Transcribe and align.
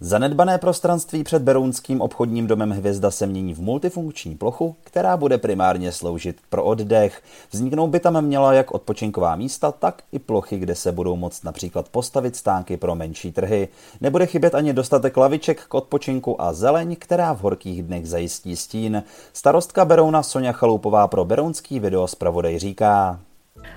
Zanedbané 0.00 0.58
prostranství 0.58 1.24
před 1.24 1.42
Berounským 1.42 2.00
obchodním 2.00 2.46
domem 2.46 2.70
Hvězda 2.70 3.10
se 3.10 3.26
mění 3.26 3.54
v 3.54 3.60
multifunkční 3.60 4.34
plochu, 4.34 4.76
která 4.84 5.16
bude 5.16 5.38
primárně 5.38 5.92
sloužit 5.92 6.36
pro 6.50 6.64
oddech. 6.64 7.22
Vzniknout 7.50 7.86
by 7.86 8.00
tam 8.00 8.24
měla 8.24 8.52
jak 8.52 8.74
odpočinková 8.74 9.36
místa, 9.36 9.72
tak 9.72 10.02
i 10.12 10.18
plochy, 10.18 10.58
kde 10.58 10.74
se 10.74 10.92
budou 10.92 11.16
moct 11.16 11.44
například 11.44 11.88
postavit 11.88 12.36
stánky 12.36 12.76
pro 12.76 12.94
menší 12.94 13.32
trhy. 13.32 13.68
Nebude 14.00 14.26
chybět 14.26 14.54
ani 14.54 14.72
dostatek 14.72 15.16
laviček 15.16 15.64
k 15.68 15.74
odpočinku 15.74 16.42
a 16.42 16.52
zeleň, 16.52 16.96
která 16.98 17.32
v 17.32 17.40
horkých 17.40 17.82
dnech 17.82 18.08
zajistí 18.08 18.56
stín. 18.56 19.02
Starostka 19.32 19.84
Berouna 19.84 20.22
Sonja 20.22 20.52
Chaloupová 20.52 21.08
pro 21.08 21.24
Berounský 21.24 21.80
video 21.80 22.08
zpravodaj 22.08 22.58
říká. 22.58 23.20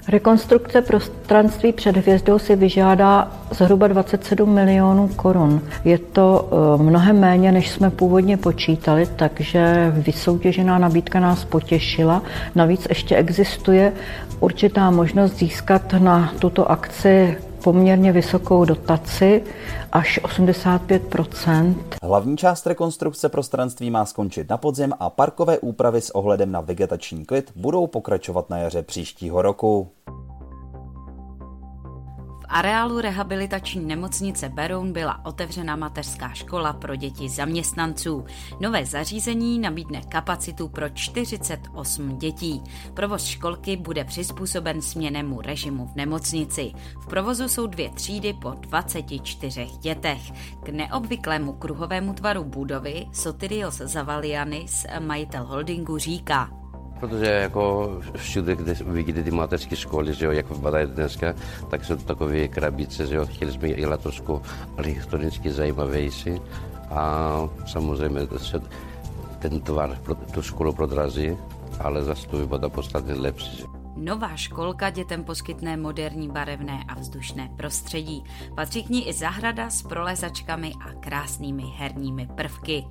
Rekonstrukce 0.08 0.82
prostranství 0.82 1.74
před 1.74 1.98
hvězdou 1.98 2.40
si 2.40 2.56
vyžádá 2.56 3.32
zhruba 3.52 3.88
27 3.88 4.54
milionů 4.54 5.08
korun. 5.08 5.62
Je 5.86 5.98
to 5.98 6.50
eh, 6.52 6.84
mnohem 6.84 7.20
méně, 7.20 7.52
než 7.52 7.70
jsme 7.70 7.90
původně 7.90 8.38
počítali, 8.38 9.08
takže 9.16 9.94
vysoutěžená 9.96 10.78
nabídka 10.78 11.20
nás 11.20 11.46
potěšila. 11.46 12.22
Navíc 12.56 12.88
ještě 12.90 13.16
existuje 13.16 13.94
určitá 14.40 14.92
možnost 14.92 15.38
získat 15.38 15.94
na 16.00 16.34
tuto 16.40 16.72
akci 16.72 17.38
poměrně 17.64 18.12
vysokou 18.12 18.66
dotaci, 18.66 19.44
až 19.92 20.20
85% 20.24 21.76
Hlavní 22.04 22.38
část 22.38 22.68
rekonstrukce 22.68 23.30
prostranství 23.30 23.92
má 23.92 24.06
skončit 24.06 24.50
na 24.50 24.58
podzim 24.58 24.94
a 25.00 25.10
parkové 25.10 25.60
úpravy 25.60 26.02
s 26.02 26.10
ohledem 26.10 26.52
na 26.52 26.62
vegetační 26.62 27.26
klid 27.26 27.52
budou 27.56 27.88
pokračovat 27.88 28.50
na 28.50 28.58
jaře 28.58 28.84
příštího 28.84 29.42
roku 29.42 29.90
areálu 32.52 33.02
rehabilitační 33.02 33.86
nemocnice 33.86 34.50
Beroun 34.50 34.94
byla 34.94 35.26
otevřena 35.26 35.76
mateřská 35.76 36.34
škola 36.34 36.74
pro 36.74 36.96
děti 36.96 37.30
zaměstnanců. 37.30 38.26
Nové 38.60 38.86
zařízení 38.86 39.60
nabídne 39.60 40.02
kapacitu 40.02 40.68
pro 40.68 40.90
48 40.90 42.18
dětí. 42.18 42.64
Provoz 42.94 43.26
školky 43.26 43.78
bude 43.78 44.04
přizpůsoben 44.04 44.82
směnému 44.82 45.42
režimu 45.42 45.88
v 45.88 45.96
nemocnici. 45.96 46.72
V 47.02 47.08
provozu 47.08 47.48
jsou 47.48 47.68
dvě 47.68 47.90
třídy 47.90 48.34
po 48.34 48.50
24 48.50 49.68
dětech. 49.82 50.22
K 50.64 50.70
neobvyklému 50.70 51.54
kruhovému 51.54 52.14
tvaru 52.14 52.44
budovy 52.44 53.08
Sotirios 53.12 53.78
Zavalianis, 53.78 54.86
majitel 55.00 55.44
holdingu, 55.44 55.98
říká– 55.98 56.50
Protože 57.02 57.26
jako 57.26 57.92
všude, 58.16 58.56
kde 58.56 58.74
vidíte 58.74 59.24
ty 59.24 59.32
mateřské 59.32 59.76
školy, 59.76 60.14
že 60.14 60.26
jo, 60.26 60.32
jak 60.32 60.50
vypadají 60.50 60.88
dneska, 60.88 61.34
tak 61.70 61.86
jsou 61.86 61.96
to 61.96 62.04
takové 62.04 62.48
krabice, 62.48 63.08
že 63.08 63.16
jo, 63.16 63.26
chtěli 63.26 63.52
jsme 63.52 63.68
i 63.68 63.86
trošku 63.98 64.42
elektronicky 64.78 65.52
zajímavější 65.52 66.42
a 66.90 67.32
samozřejmě 67.68 68.20
se 68.38 68.62
ten 69.40 69.62
tvar 69.62 69.98
pro 70.04 70.16
tu 70.16 70.42
školu 70.42 70.74
prodrazí, 70.74 71.38
ale 71.80 72.04
zase 72.04 72.28
to 72.28 72.38
vypadá 72.38 72.70
podstatně 72.70 73.14
lepší. 73.14 73.64
Nová 73.96 74.36
školka 74.36 74.90
dětem 74.90 75.24
poskytne 75.24 75.78
moderní 75.78 76.30
barevné 76.30 76.84
a 76.88 77.00
vzdušné 77.00 77.50
prostředí. 77.58 78.24
Patří 78.56 78.84
k 78.84 78.90
ní 78.90 79.08
i 79.10 79.14
zahrada 79.14 79.70
s 79.70 79.82
prolezačkami 79.82 80.74
a 80.86 80.94
krásnými 80.94 81.64
herními 81.78 82.28
prvky. 82.36 82.86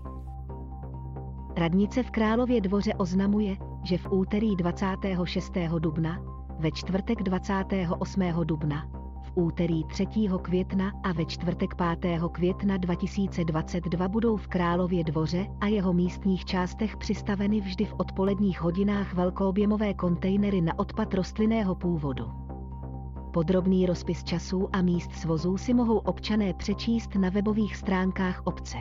Radnice 1.57 2.03
v 2.03 2.11
Králově 2.11 2.61
dvoře 2.61 2.95
oznamuje, 2.95 3.57
že 3.83 3.99
v 3.99 4.13
úterý 4.13 4.57
26. 4.57 5.53
dubna, 5.79 6.19
ve 6.59 6.71
čtvrtek 6.71 7.23
28. 7.23 8.23
dubna, 8.45 8.87
v 9.23 9.33
úterý 9.35 9.85
3. 9.85 10.07
května 10.43 10.93
a 11.03 11.13
ve 11.13 11.25
čtvrtek 11.25 11.75
5. 12.01 12.21
května 12.33 12.77
2022 12.77 14.09
budou 14.09 14.37
v 14.37 14.49
Králově 14.49 15.05
dvoře 15.05 15.47
a 15.61 15.67
jeho 15.67 15.93
místních 15.93 16.45
částech 16.45 16.97
přistaveny 16.97 17.61
vždy 17.61 17.85
v 17.85 17.95
odpoledních 17.99 18.61
hodinách 18.61 19.15
velkoobjemové 19.15 19.95
kontejnery 19.95 20.61
na 20.61 20.79
odpad 20.79 21.15
rostlinného 21.15 21.75
původu. 21.75 22.25
Podrobný 23.33 23.87
rozpis 23.87 24.25
časů 24.25 24.69
a 24.73 24.83
míst 24.83 25.13
svozů 25.13 25.57
si 25.57 25.75
mohou 25.75 25.99
občané 25.99 26.55
přečíst 26.55 27.15
na 27.15 27.29
webových 27.29 27.77
stránkách 27.77 28.43
obce. 28.45 28.79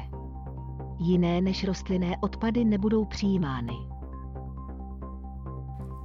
Jiné 1.00 1.42
než 1.42 1.64
rostlinné 1.64 2.18
odpady 2.22 2.66
nebudou 2.66 3.06
přijímány. 3.06 3.74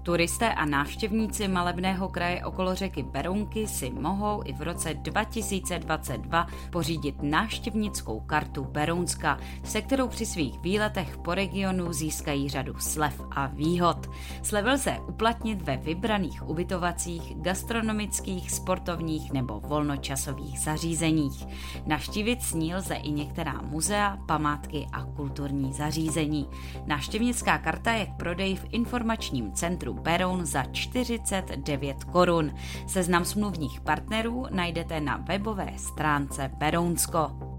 Turisté 0.05 0.55
a 0.55 0.65
návštěvníci 0.65 1.49
malebného 1.49 2.09
kraje 2.09 2.45
okolo 2.45 2.75
řeky 2.75 3.03
Berounky 3.03 3.67
si 3.67 3.91
mohou 3.91 4.43
i 4.45 4.53
v 4.53 4.63
roce 4.63 4.95
2022 4.95 6.47
pořídit 6.71 7.23
návštěvnickou 7.23 8.21
kartu 8.21 8.65
Berounska, 8.65 9.39
se 9.63 9.83
kterou 9.83 10.09
při 10.09 10.27
svých 10.27 10.61
výletech 10.61 11.19
po 11.19 11.35
regionu 11.35 11.93
získají 11.93 12.49
řadu 12.49 12.75
slev 12.79 13.21
a 13.31 13.47
výhod. 13.47 14.11
Slevy 14.43 14.71
lze 14.71 14.99
uplatnit 15.09 15.63
ve 15.63 15.77
vybraných 15.77 16.49
ubytovacích, 16.49 17.35
gastronomických, 17.37 18.51
sportovních 18.51 19.33
nebo 19.33 19.61
volnočasových 19.61 20.61
zařízeních. 20.61 21.47
Navštívit 21.87 22.43
s 22.43 22.55
ní 22.55 22.75
lze 22.75 22.95
i 22.95 23.11
některá 23.11 23.61
muzea, 23.63 24.19
památky 24.27 24.87
a 24.93 25.05
kulturní 25.05 25.73
zařízení. 25.73 26.49
Návštěvnická 26.87 27.59
karta 27.59 27.93
je 27.93 28.07
k 28.07 28.15
prodeji 28.17 28.57
v 28.57 28.67
informačním 28.71 29.53
centru 29.53 29.94
Beroun 29.95 30.47
za 30.47 30.65
49 30.65 32.05
korun. 32.05 32.55
Seznam 32.87 33.25
smluvních 33.25 33.81
partnerů 33.81 34.47
najdete 34.51 35.01
na 35.01 35.17
webové 35.17 35.73
stránce 35.77 36.51
Berounsko. 36.59 37.55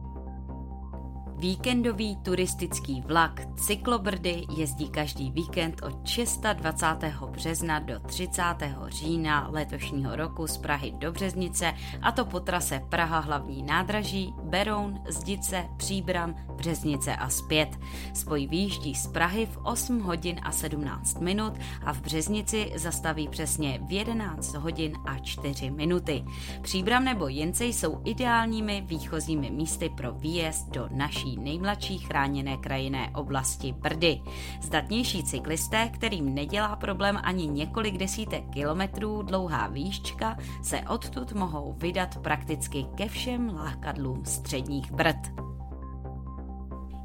Víkendový 1.37 2.15
turistický 2.15 3.01
vlak 3.01 3.41
Cyklobrdy 3.55 4.45
jezdí 4.57 4.89
každý 4.89 5.31
víkend 5.31 5.81
od 5.83 5.93
26. 6.53 7.27
března 7.29 7.79
do 7.79 7.99
30. 7.99 8.43
října 8.87 9.47
letošního 9.51 10.15
roku 10.15 10.47
z 10.47 10.57
Prahy 10.57 10.91
do 10.97 11.11
Březnice 11.11 11.73
a 12.01 12.11
to 12.11 12.25
po 12.25 12.39
trase 12.39 12.81
Praha 12.89 13.19
hlavní 13.19 13.63
nádraží, 13.63 14.33
Beroun, 14.55 15.01
Zdice, 15.07 15.65
Příbram, 15.77 16.35
Březnice 16.55 17.15
a 17.15 17.29
zpět. 17.29 17.79
Spoj 18.13 18.47
výjíždí 18.47 18.95
z 18.95 19.07
Prahy 19.07 19.45
v 19.45 19.57
8 19.63 19.99
hodin 20.01 20.39
a 20.43 20.51
17 20.51 21.19
minut 21.21 21.53
a 21.85 21.93
v 21.93 22.01
Březnici 22.01 22.71
zastaví 22.75 23.27
přesně 23.27 23.79
v 23.87 23.91
11 23.91 24.53
hodin 24.53 24.93
a 25.05 25.17
4 25.17 25.71
minuty. 25.71 26.25
Příbram 26.61 27.03
nebo 27.03 27.27
Jence 27.27 27.65
jsou 27.65 28.01
ideálními 28.05 28.83
výchozími 28.87 29.51
místy 29.51 29.89
pro 29.89 30.11
výjezd 30.11 30.69
do 30.69 30.87
naší 30.91 31.37
nejmladší 31.37 31.97
chráněné 31.97 32.57
krajinné 32.57 33.11
oblasti 33.15 33.71
Brdy. 33.71 34.21
Zdatnější 34.61 35.23
cyklisté, 35.23 35.89
kterým 35.89 36.33
nedělá 36.33 36.75
problém 36.75 37.19
ani 37.23 37.47
několik 37.47 37.97
desítek 37.97 38.43
kilometrů 38.53 39.21
dlouhá 39.21 39.67
výščka, 39.67 40.37
se 40.63 40.81
odtud 40.81 41.33
mohou 41.33 41.73
vydat 41.77 42.17
prakticky 42.17 42.85
ke 42.95 43.07
všem 43.07 43.55
lákadlům 43.55 44.25
středních 44.45 44.91
Brd. 44.91 45.45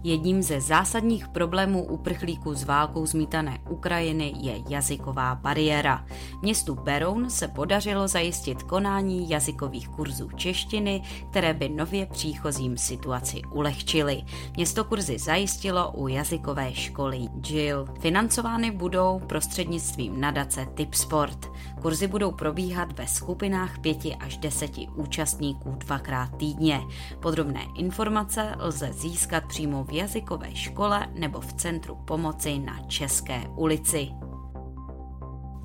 Jedním 0.04 0.42
ze 0.42 0.60
zásadních 0.60 1.28
problémů 1.28 1.84
uprchlíků 1.84 2.54
z 2.54 2.64
válkou 2.64 3.06
zmítané 3.06 3.58
Ukrajiny 3.68 4.32
je 4.40 4.62
jazyková 4.68 5.34
bariéra. 5.34 6.06
Městu 6.42 6.74
Beroun 6.74 7.30
se 7.30 7.48
podařilo 7.48 8.08
zajistit 8.08 8.62
konání 8.62 9.30
jazykových 9.30 9.88
kurzů 9.88 10.28
češtiny, 10.36 11.02
které 11.30 11.54
by 11.54 11.68
nově 11.68 12.06
příchozím 12.06 12.76
situaci 12.78 13.42
ulehčily. 13.52 14.22
Město 14.56 14.84
kurzy 14.84 15.18
zajistilo 15.18 15.92
u 15.92 16.08
jazykové 16.08 16.74
školy 16.74 17.28
Jill. 17.48 17.86
Financovány 18.00 18.70
budou 18.70 19.20
prostřednictvím 19.26 20.20
nadace 20.20 20.66
Tipsport. 20.74 21.46
Kurzy 21.82 22.06
budou 22.06 22.30
probíhat 22.30 22.98
ve 22.98 23.06
skupinách 23.06 23.78
pěti 23.78 24.14
až 24.14 24.36
deseti 24.36 24.88
účastníků 24.94 25.70
dvakrát 25.78 26.36
týdně. 26.36 26.80
Podrobné 27.20 27.60
informace 27.76 28.54
lze 28.58 28.92
získat 28.92 29.44
přímo 29.48 29.84
v 29.84 29.92
jazykové 29.92 30.54
škole 30.54 31.06
nebo 31.14 31.40
v 31.40 31.52
Centru 31.52 31.94
pomoci 32.04 32.58
na 32.58 32.80
České 32.88 33.40
ulici. 33.56 34.29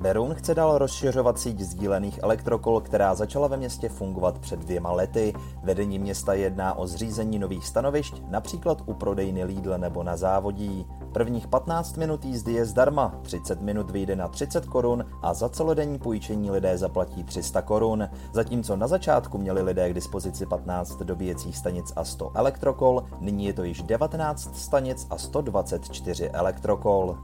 Beroun 0.06 0.36
chce 0.36 0.56
dál 0.56 0.78
rozšiřovat 0.78 1.40
síť 1.40 1.60
sdílených 1.60 2.20
elektrokol, 2.24 2.82
která 2.82 3.16
začala 3.16 3.48
ve 3.48 3.58
městě 3.58 3.90
fungovat 3.90 4.40
před 4.40 4.60
dvěma 4.60 4.92
lety. 4.92 5.34
Vedení 5.64 6.00
města 6.00 6.34
jedná 6.34 6.78
o 6.78 6.88
zřízení 6.88 7.40
nových 7.40 7.68
stanovišť, 7.68 8.22
například 8.30 8.82
u 8.86 8.94
prodejny 8.94 9.44
Lidl 9.44 9.78
nebo 9.78 10.04
na 10.04 10.18
závodí. 10.18 10.88
Prvních 11.14 11.48
15 11.48 11.98
minut 11.98 12.26
jízdy 12.26 12.54
je 12.54 12.66
zdarma, 12.66 13.20
30 13.22 13.62
minut 13.62 13.92
vyjde 13.92 14.16
na 14.16 14.28
30 14.28 14.66
korun 14.66 15.06
a 15.22 15.34
za 15.34 15.50
celodenní 15.50 16.00
půjčení 16.00 16.52
lidé 16.52 16.78
zaplatí 16.78 17.24
300 17.24 17.62
korun. 17.62 18.10
Zatímco 18.34 18.76
na 18.76 18.88
začátku 18.88 19.38
měli 19.38 19.62
lidé 19.62 19.90
k 19.90 19.94
dispozici 19.94 20.46
15 20.46 20.98
dobíjecích 20.98 21.58
stanic 21.58 21.94
a 21.96 22.04
100 22.04 22.32
elektrokol, 22.36 23.04
nyní 23.20 23.46
je 23.46 23.54
to 23.54 23.64
již 23.64 23.82
19 23.82 24.58
stanic 24.58 25.08
a 25.10 25.18
124 25.18 26.30
elektrokol. 26.30 27.18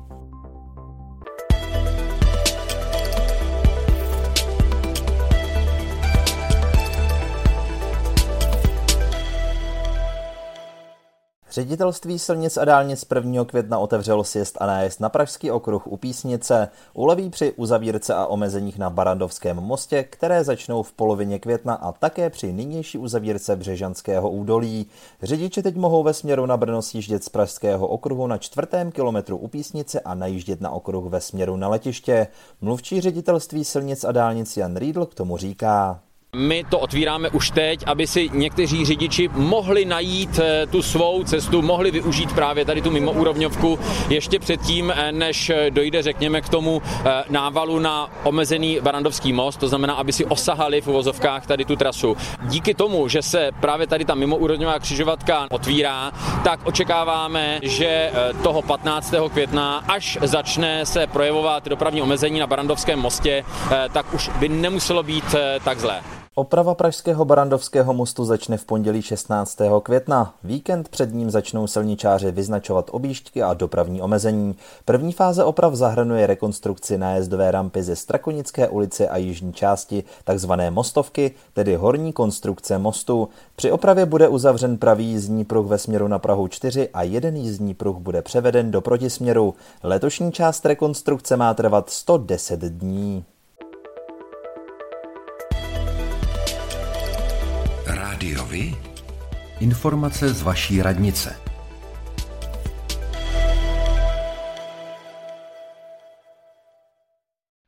Ředitelství 11.51 12.19
silnic 12.19 12.57
a 12.57 12.65
dálnic 12.65 13.05
1. 13.15 13.45
května 13.45 13.79
otevřelo 13.79 14.23
sjezd 14.23 14.57
a 14.59 14.65
nájezd 14.65 14.99
na 14.99 15.09
Pražský 15.09 15.51
okruh 15.51 15.87
u 15.87 15.97
Písnice. 15.97 16.69
Uleví 16.93 17.29
při 17.29 17.53
uzavírce 17.53 18.13
a 18.13 18.25
omezeních 18.25 18.77
na 18.77 18.89
Barandovském 18.89 19.57
mostě, 19.57 20.03
které 20.03 20.43
začnou 20.43 20.83
v 20.83 20.91
polovině 20.91 21.39
května 21.39 21.73
a 21.73 21.91
také 21.91 22.29
při 22.29 22.53
nynější 22.53 22.97
uzavírce 22.97 23.55
Břežanského 23.55 24.29
údolí. 24.29 24.87
Řidiči 25.23 25.63
teď 25.63 25.75
mohou 25.75 26.03
ve 26.03 26.13
směru 26.13 26.45
na 26.45 26.57
Brno 26.57 26.81
sjíždět 26.81 27.23
z 27.23 27.29
Pražského 27.29 27.87
okruhu 27.87 28.27
na 28.27 28.37
čtvrtém 28.37 28.91
kilometru 28.91 29.37
u 29.37 29.47
Písnice 29.47 29.99
a 29.99 30.15
najíždět 30.15 30.61
na 30.61 30.69
okruh 30.69 31.05
ve 31.05 31.21
směru 31.21 31.55
na 31.55 31.67
letiště. 31.67 32.27
Mluvčí 32.61 33.01
ředitelství 33.01 33.65
silnic 33.65 34.03
a 34.03 34.11
dálnic 34.11 34.57
Jan 34.57 34.75
Riedl 34.75 35.05
k 35.05 35.15
tomu 35.15 35.37
říká. 35.37 35.99
My 36.35 36.63
to 36.69 36.79
otvíráme 36.79 37.29
už 37.29 37.49
teď, 37.51 37.83
aby 37.85 38.07
si 38.07 38.29
někteří 38.33 38.85
řidiči 38.85 39.29
mohli 39.33 39.85
najít 39.85 40.39
eh, 40.39 40.67
tu 40.67 40.81
svou 40.81 41.23
cestu, 41.23 41.61
mohli 41.61 41.91
využít 41.91 42.33
právě 42.33 42.65
tady 42.65 42.81
tu 42.81 42.91
mimoúrovňovku 42.91 43.79
ještě 44.09 44.39
předtím, 44.39 44.93
eh, 44.95 45.11
než 45.11 45.49
eh, 45.49 45.71
dojde, 45.71 46.01
řekněme, 46.01 46.41
k 46.41 46.49
tomu 46.49 46.81
návalu 47.29 47.79
na 47.79 48.09
omezený 48.23 48.79
Barandovský 48.81 49.33
most, 49.33 49.57
to 49.59 49.67
znamená, 49.67 49.93
aby 49.93 50.13
si 50.13 50.25
osahali 50.25 50.81
v 50.81 50.87
uvozovkách 50.87 51.47
tady 51.47 51.65
tu 51.65 51.75
trasu. 51.75 52.17
Díky 52.43 52.73
tomu, 52.73 53.07
že 53.07 53.21
se 53.21 53.49
právě 53.59 53.87
tady 53.87 54.05
ta 54.05 54.15
mimoúrovňová 54.15 54.79
křižovatka 54.79 55.47
otvírá, 55.49 56.11
tak 56.43 56.59
očekáváme, 56.63 57.59
že 57.63 58.11
toho 58.43 58.61
15. 58.61 59.13
května, 59.33 59.83
až 59.87 60.17
začne 60.21 60.85
se 60.85 61.07
projevovat 61.07 61.67
dopravní 61.67 62.01
omezení 62.01 62.39
na 62.39 62.47
Barandovském 62.47 62.99
mostě, 62.99 63.43
tak 63.93 64.13
už 64.13 64.29
by 64.29 64.49
nemuselo 64.49 65.03
být 65.03 65.35
tak 65.63 65.79
zlé. 65.79 66.20
Oprava 66.35 66.75
pražského 66.75 67.25
Barandovského 67.25 67.93
mostu 67.93 68.25
začne 68.25 68.57
v 68.57 68.65
pondělí 68.65 69.01
16. 69.01 69.57
května. 69.83 70.33
Víkend 70.43 70.89
před 70.89 71.13
ním 71.13 71.31
začnou 71.31 71.67
silničáři 71.67 72.31
vyznačovat 72.31 72.89
objížďky 72.91 73.43
a 73.43 73.53
dopravní 73.53 74.01
omezení. 74.01 74.55
První 74.85 75.13
fáze 75.13 75.43
oprav 75.43 75.75
zahrnuje 75.75 76.27
rekonstrukci 76.27 76.97
nájezdové 76.97 77.51
rampy 77.51 77.83
ze 77.83 77.95
Strakonické 77.95 78.69
ulice 78.69 79.07
a 79.07 79.17
jižní 79.17 79.53
části, 79.53 80.03
takzvané 80.23 80.71
mostovky, 80.71 81.31
tedy 81.53 81.75
horní 81.75 82.13
konstrukce 82.13 82.77
mostu. 82.77 83.29
Při 83.55 83.71
opravě 83.71 84.05
bude 84.05 84.27
uzavřen 84.27 84.77
pravý 84.77 85.05
jízdní 85.05 85.45
pruh 85.45 85.67
ve 85.67 85.77
směru 85.77 86.07
na 86.07 86.19
Prahu 86.19 86.47
4 86.47 86.89
a 86.93 87.03
jeden 87.03 87.35
jízdní 87.35 87.73
pruh 87.73 87.97
bude 87.97 88.21
převeden 88.21 88.71
do 88.71 88.81
protisměru. 88.81 89.53
Letošní 89.83 90.31
část 90.31 90.65
rekonstrukce 90.65 91.37
má 91.37 91.53
trvat 91.53 91.89
110 91.89 92.59
dní. 92.59 93.25
Rádiovi? 98.21 98.75
Informace 99.59 100.33
z 100.33 100.41
vaší 100.41 100.81
radnice. 100.81 101.35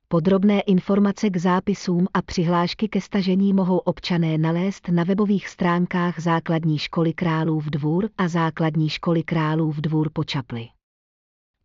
Podrobné 0.08 0.60
informace 0.60 1.30
k 1.30 1.36
zápisům 1.36 2.06
a 2.14 2.22
přihlášky 2.22 2.88
ke 2.88 3.00
stažení 3.00 3.52
mohou 3.52 3.78
občané 3.78 4.38
nalézt 4.38 4.88
na 4.88 5.04
webových 5.04 5.48
stránkách 5.48 6.20
Základní 6.20 6.78
školy 6.78 7.12
Králův 7.12 7.64
dvůr 7.64 8.08
a 8.18 8.28
Základní 8.28 8.88
školy 8.88 9.22
Králův 9.22 9.76
dvůr 9.76 10.10
po 10.12 10.24
Čapli. 10.24 10.68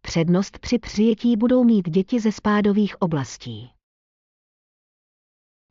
Přednost 0.02 0.60
při 0.60 0.80
přijetí 0.80 1.38
budou 1.38 1.64
mít 1.64 1.90
děti 1.90 2.20
ze 2.20 2.32
spádových 2.32 3.02
oblastí. 3.02 3.72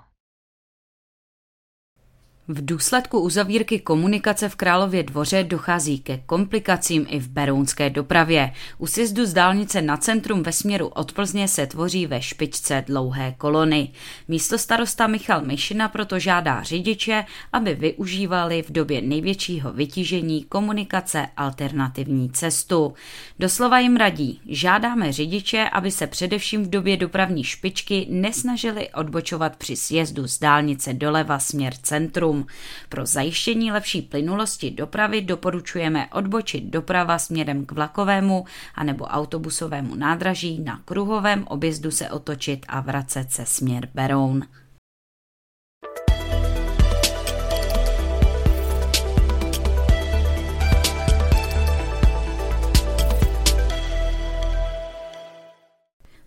V 2.54 2.66
důsledku 2.66 3.20
uzavírky 3.20 3.80
komunikace 3.80 4.50
v 4.50 4.56
Králově 4.56 5.04
dvoře 5.04 5.44
dochází 5.44 6.00
ke 6.00 6.18
komplikacím 6.18 7.06
i 7.10 7.20
v 7.20 7.28
berounské 7.28 7.90
dopravě. 7.90 8.52
U 8.78 8.88
sjezdu 8.88 9.26
z 9.26 9.34
dálnice 9.34 9.82
na 9.82 9.98
centrum 9.98 10.44
ve 10.44 10.52
směru 10.52 10.88
od 10.88 11.12
Plzně 11.12 11.48
se 11.48 11.68
tvoří 11.68 12.08
ve 12.08 12.22
špičce 12.22 12.84
dlouhé 12.88 13.36
kolony. 13.38 13.90
Místo 14.28 14.58
starosta 14.58 15.08
Michal 15.08 15.42
Myšina 15.42 15.88
proto 15.88 16.20
žádá 16.20 16.64
řidiče, 16.64 17.26
aby 17.54 17.74
využívali 17.74 18.62
v 18.62 18.72
době 18.72 19.02
největšího 19.02 19.74
vytížení 19.74 20.44
komunikace 20.44 21.28
alternativní 21.38 22.30
cestu. 22.30 22.94
Doslova 23.40 23.80
jim 23.80 23.96
radí, 23.96 24.42
žádáme 24.50 25.12
řidiče, 25.12 25.70
aby 25.70 25.92
se 25.92 26.08
především 26.08 26.64
v 26.64 26.70
době 26.70 26.98
dopravní 26.98 27.44
špičky 27.44 28.08
nesnažili 28.10 28.90
odbočovat 28.90 29.56
při 29.56 29.76
sjezdu 29.76 30.28
z 30.28 30.40
dálnice 30.40 30.94
doleva 30.94 31.40
směr 31.40 31.74
centrum. 31.84 32.41
Pro 32.90 33.06
zajištění 33.06 33.72
lepší 33.72 34.02
plynulosti 34.02 34.72
dopravy 34.72 35.22
doporučujeme 35.22 36.08
odbočit 36.14 36.64
doprava 36.64 37.20
směrem 37.20 37.66
k 37.66 37.72
vlakovému 37.72 38.46
anebo 38.76 39.06
autobusovému 39.06 39.96
nádraží 39.96 40.60
na 40.60 40.82
kruhovém 40.86 41.44
objezdu 41.48 41.92
se 41.92 42.10
otočit 42.10 42.66
a 42.68 42.82
vracet 42.82 43.32
se 43.32 43.46
směr 43.46 43.90
Beroun. 43.94 44.44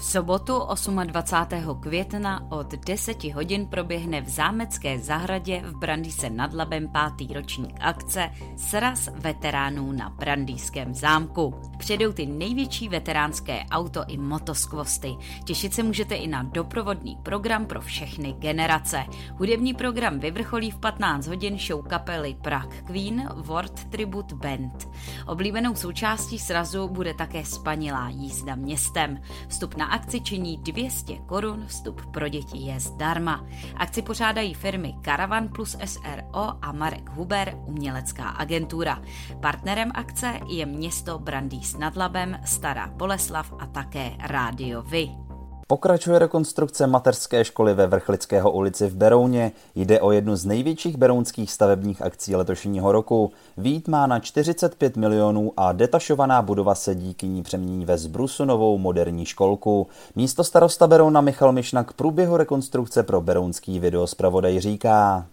V 0.00 0.04
sobotu 0.04 0.62
28. 1.04 1.80
května 1.80 2.46
od 2.50 2.74
10 2.74 3.24
hodin 3.24 3.66
proběhne 3.66 4.20
v 4.20 4.28
Zámecké 4.28 4.98
zahradě 4.98 5.62
v 5.64 5.78
Brandýse 5.78 6.30
nad 6.30 6.54
Labem 6.54 6.88
pátý 6.88 7.26
ročník 7.34 7.76
akce 7.80 8.30
Sraz 8.56 9.08
veteránů 9.14 9.92
na 9.92 10.10
Brandýském 10.10 10.94
zámku. 10.94 11.54
Přijedou 11.78 12.12
ty 12.12 12.26
největší 12.26 12.88
veteránské 12.88 13.64
auto 13.70 14.04
i 14.08 14.16
motoskvosty. 14.16 15.16
Těšit 15.44 15.74
se 15.74 15.82
můžete 15.82 16.14
i 16.14 16.26
na 16.26 16.42
doprovodný 16.42 17.16
program 17.22 17.66
pro 17.66 17.80
všechny 17.80 18.32
generace. 18.32 19.04
Hudební 19.38 19.74
program 19.74 20.18
vyvrcholí 20.18 20.70
v 20.70 20.78
15 20.78 21.26
hodin 21.26 21.58
show 21.58 21.86
kapely 21.86 22.36
Prague 22.42 22.82
Queen 22.82 23.28
World 23.36 23.84
Tribute 23.84 24.34
Band. 24.34 24.88
Oblíbenou 25.26 25.74
součástí 25.74 26.38
srazu 26.38 26.88
bude 26.88 27.14
také 27.14 27.44
spanilá 27.44 28.08
jízda 28.08 28.54
městem. 28.54 29.20
Vstup 29.48 29.76
na 29.76 29.89
akci 29.90 30.20
činí 30.20 30.56
200 30.56 31.18
korun, 31.26 31.64
vstup 31.66 32.06
pro 32.06 32.28
děti 32.28 32.58
je 32.58 32.80
zdarma. 32.80 33.46
Akci 33.76 34.02
pořádají 34.02 34.54
firmy 34.54 34.94
Caravan 35.04 35.48
plus 35.48 35.76
SRO 35.84 36.52
a 36.62 36.72
Marek 36.72 37.10
Huber, 37.10 37.54
umělecká 37.66 38.28
agentura. 38.28 39.02
Partnerem 39.40 39.90
akce 39.94 40.40
je 40.48 40.66
město 40.66 41.18
Brandýs 41.18 41.76
nad 41.76 41.96
Labem, 41.96 42.40
Stará 42.44 42.86
Boleslav 42.86 43.52
a 43.58 43.66
také 43.66 44.12
Rádio 44.18 44.82
Vy. 44.82 45.29
Pokračuje 45.70 46.18
rekonstrukce 46.18 46.86
mateřské 46.86 47.44
školy 47.44 47.74
ve 47.74 47.86
Vrchlického 47.86 48.50
ulici 48.50 48.86
v 48.86 48.94
Berouně. 48.94 49.52
Jde 49.74 50.00
o 50.00 50.12
jednu 50.12 50.36
z 50.36 50.44
největších 50.44 50.96
berounských 50.96 51.52
stavebních 51.52 52.02
akcí 52.02 52.36
letošního 52.36 52.92
roku. 52.92 53.32
Vít 53.56 53.88
má 53.88 54.06
na 54.06 54.20
45 54.20 54.96
milionů 54.96 55.52
a 55.56 55.72
detašovaná 55.72 56.42
budova 56.42 56.74
se 56.74 56.94
díky 56.94 57.26
ní 57.28 57.42
přemění 57.42 57.84
ve 57.84 57.98
zbrusu 57.98 58.44
novou 58.44 58.78
moderní 58.78 59.24
školku. 59.24 59.86
Místo 60.16 60.44
starosta 60.44 60.86
Berouna 60.86 61.20
Michal 61.20 61.52
Mišna 61.52 61.84
k 61.84 61.92
průběhu 61.92 62.36
rekonstrukce 62.36 63.02
pro 63.02 63.20
berounský 63.20 63.80
videospravodaj 63.80 64.60
říká. 64.60 65.26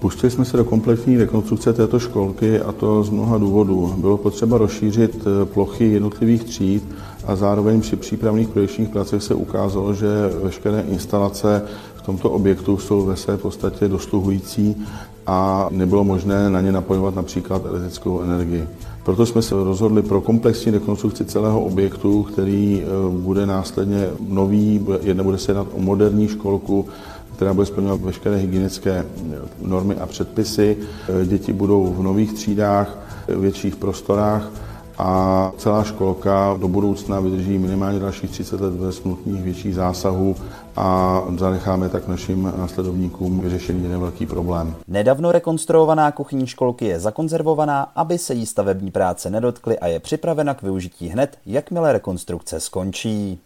Pustili 0.00 0.30
jsme 0.30 0.44
se 0.44 0.56
do 0.56 0.64
kompletní 0.64 1.16
rekonstrukce 1.16 1.72
této 1.72 1.98
školky 1.98 2.60
a 2.60 2.72
to 2.72 3.02
z 3.02 3.10
mnoha 3.10 3.38
důvodů. 3.38 3.94
Bylo 3.98 4.16
potřeba 4.16 4.58
rozšířit 4.58 5.26
plochy 5.44 5.84
jednotlivých 5.84 6.44
tříd 6.44 6.84
a 7.26 7.36
zároveň 7.36 7.80
při 7.80 7.96
přípravných 7.96 8.48
projekčních 8.48 8.88
pracech 8.88 9.22
se 9.22 9.34
ukázalo, 9.34 9.94
že 9.94 10.06
veškeré 10.42 10.80
instalace 10.80 11.62
v 11.94 12.02
tomto 12.02 12.30
objektu 12.30 12.78
jsou 12.78 13.06
ve 13.06 13.16
své 13.16 13.36
podstatě 13.36 13.88
dosluhující 13.88 14.76
a 15.26 15.68
nebylo 15.70 16.04
možné 16.04 16.50
na 16.50 16.60
ně 16.60 16.72
napojovat 16.72 17.14
například 17.14 17.66
elektrickou 17.66 18.20
energii. 18.20 18.68
Proto 19.04 19.26
jsme 19.26 19.42
se 19.42 19.54
rozhodli 19.54 20.02
pro 20.02 20.20
komplexní 20.20 20.72
rekonstrukci 20.72 21.24
celého 21.24 21.60
objektu, 21.60 22.22
který 22.22 22.82
eh, 22.82 22.86
bude 23.10 23.46
následně 23.46 24.08
nový, 24.28 24.78
bude 25.22 25.38
se 25.38 25.50
jednat 25.50 25.66
o 25.74 25.80
moderní 25.80 26.28
školku, 26.28 26.86
která 27.36 27.54
bude 27.54 27.66
splňovat 27.66 28.00
veškeré 28.00 28.36
hygienické 28.36 28.90
eh, 28.92 29.38
normy 29.62 29.94
a 29.94 30.06
předpisy. 30.06 30.76
Eh, 31.22 31.26
děti 31.26 31.52
budou 31.52 31.94
v 31.98 32.02
nových 32.02 32.32
třídách, 32.32 32.98
větších 33.28 33.76
prostorách 33.76 34.50
a 35.04 35.52
celá 35.56 35.84
školka 35.84 36.56
do 36.60 36.68
budoucna 36.68 37.20
vydrží 37.20 37.58
minimálně 37.58 37.98
dalších 37.98 38.30
30 38.30 38.60
let 38.60 38.72
bez 38.72 39.04
nutných 39.04 39.42
větších 39.42 39.74
zásahů 39.74 40.36
a 40.76 41.20
zanecháme 41.38 41.88
tak 41.88 42.08
našim 42.08 42.52
následovníkům 42.58 43.40
vyřešený 43.40 43.82
jeden 43.82 44.00
velký 44.00 44.26
problém. 44.26 44.74
Nedávno 44.88 45.32
rekonstruovaná 45.32 46.12
kuchyní 46.12 46.46
školky 46.46 46.84
je 46.84 47.00
zakonzervovaná, 47.00 47.82
aby 47.82 48.18
se 48.18 48.34
jí 48.34 48.46
stavební 48.46 48.90
práce 48.90 49.30
nedotkly 49.30 49.78
a 49.78 49.86
je 49.86 50.00
připravena 50.00 50.54
k 50.54 50.62
využití 50.62 51.08
hned, 51.08 51.38
jakmile 51.46 51.92
rekonstrukce 51.92 52.60
skončí. 52.60 53.38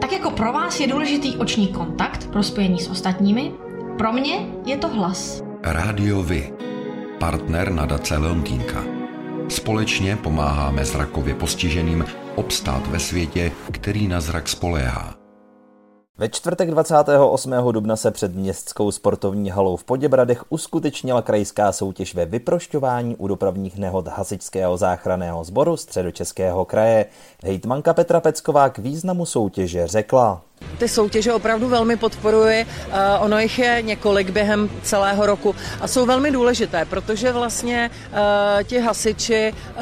Tak 0.00 0.12
jako 0.12 0.30
pro 0.30 0.52
vás 0.52 0.80
je 0.80 0.86
důležitý 0.86 1.36
oční 1.36 1.68
kontakt 1.68 2.28
pro 2.32 2.42
spojení 2.42 2.80
s 2.80 2.88
ostatními, 2.88 3.52
pro 3.98 4.12
mě 4.12 4.46
je 4.64 4.76
to 4.76 4.88
hlas. 4.88 5.42
Rádio 5.62 6.22
Vy, 6.22 6.52
partner 7.18 7.72
nadace 7.72 8.16
Leontýnka. 8.16 8.93
Společně 9.54 10.16
pomáháme 10.16 10.84
zrakově 10.84 11.34
postiženým 11.34 12.04
obstát 12.36 12.86
ve 12.86 13.00
světě, 13.00 13.52
který 13.72 14.08
na 14.08 14.20
zrak 14.20 14.48
spoléhá. 14.48 15.14
Ve 16.18 16.28
čtvrtek 16.28 16.70
28. 16.70 17.54
dubna 17.72 17.96
se 17.96 18.10
před 18.10 18.34
městskou 18.34 18.90
sportovní 18.90 19.50
halou 19.50 19.76
v 19.76 19.84
Poděbradech 19.84 20.44
uskutečnila 20.48 21.22
krajská 21.22 21.72
soutěž 21.72 22.14
ve 22.14 22.26
vyprošťování 22.26 23.16
u 23.16 23.28
dopravních 23.28 23.78
nehod 23.78 24.08
Hasičského 24.08 24.76
záchranného 24.76 25.44
sboru 25.44 25.76
středočeského 25.76 26.64
kraje. 26.64 27.06
Hejtmanka 27.44 27.94
Petra 27.94 28.20
Pecková 28.20 28.68
k 28.68 28.78
významu 28.78 29.26
soutěže 29.26 29.86
řekla. 29.86 30.42
Ty 30.78 30.88
soutěže 30.88 31.32
opravdu 31.32 31.68
velmi 31.68 31.96
podporuji, 31.96 32.66
eh, 32.90 33.18
ono 33.20 33.38
jich 33.38 33.58
je 33.58 33.82
několik 33.82 34.30
během 34.30 34.70
celého 34.82 35.26
roku 35.26 35.54
a 35.80 35.88
jsou 35.88 36.06
velmi 36.06 36.30
důležité, 36.30 36.84
protože 36.84 37.32
vlastně 37.32 37.90
uh, 38.10 38.62
ti 38.62 38.78
hasiči 38.78 39.52
uh, 39.52 39.80